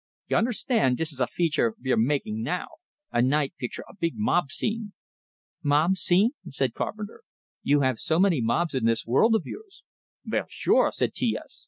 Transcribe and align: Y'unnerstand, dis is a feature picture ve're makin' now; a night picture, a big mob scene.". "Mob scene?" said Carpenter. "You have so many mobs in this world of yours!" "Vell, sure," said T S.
Y'unnerstand, 0.29 0.97
dis 0.97 1.11
is 1.13 1.19
a 1.19 1.27
feature 1.27 1.73
picture 1.73 1.83
ve're 1.83 1.95
makin' 1.95 2.41
now; 2.41 2.65
a 3.11 3.21
night 3.21 3.53
picture, 3.59 3.83
a 3.87 3.93
big 3.95 4.13
mob 4.17 4.49
scene.". 4.51 4.93
"Mob 5.61 5.95
scene?" 5.95 6.31
said 6.49 6.73
Carpenter. 6.73 7.21
"You 7.61 7.81
have 7.81 7.99
so 7.99 8.17
many 8.19 8.41
mobs 8.41 8.73
in 8.73 8.85
this 8.85 9.05
world 9.05 9.35
of 9.35 9.43
yours!" 9.45 9.83
"Vell, 10.25 10.47
sure," 10.49 10.91
said 10.91 11.13
T 11.13 11.37
S. 11.37 11.59